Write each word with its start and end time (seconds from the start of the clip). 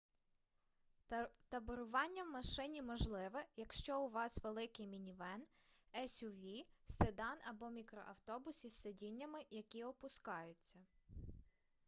таборування 1.49 2.23
в 2.23 2.29
машині 2.31 2.81
можливе 2.81 3.45
якщо 3.57 4.01
у 4.01 4.09
вас 4.09 4.43
великий 4.43 4.87
мінівен 4.87 5.43
есюві 6.03 6.65
седан 6.85 7.37
або 7.49 7.69
мікроавтобус 7.69 8.65
із 8.65 8.73
сидіннями 8.81 9.39
які 9.49 9.83
опускаються 9.83 10.79